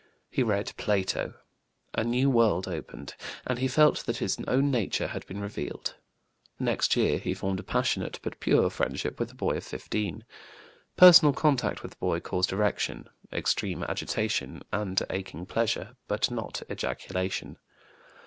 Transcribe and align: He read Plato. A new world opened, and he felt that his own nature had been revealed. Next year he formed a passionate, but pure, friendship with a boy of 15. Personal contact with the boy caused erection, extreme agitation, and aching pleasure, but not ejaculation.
He 0.31 0.41
read 0.41 0.73
Plato. 0.77 1.35
A 1.93 2.03
new 2.03 2.27
world 2.27 2.67
opened, 2.67 3.13
and 3.45 3.59
he 3.59 3.67
felt 3.67 3.99
that 4.07 4.17
his 4.17 4.35
own 4.47 4.71
nature 4.71 5.05
had 5.05 5.23
been 5.27 5.39
revealed. 5.39 5.93
Next 6.59 6.95
year 6.95 7.19
he 7.19 7.35
formed 7.35 7.59
a 7.59 7.63
passionate, 7.63 8.19
but 8.23 8.39
pure, 8.39 8.71
friendship 8.71 9.19
with 9.19 9.29
a 9.31 9.35
boy 9.35 9.57
of 9.57 9.63
15. 9.63 10.23
Personal 10.97 11.33
contact 11.33 11.83
with 11.83 11.91
the 11.91 11.97
boy 11.97 12.19
caused 12.19 12.51
erection, 12.51 13.09
extreme 13.31 13.83
agitation, 13.83 14.63
and 14.71 14.99
aching 15.11 15.45
pleasure, 15.45 15.95
but 16.07 16.31
not 16.31 16.63
ejaculation. 16.67 17.59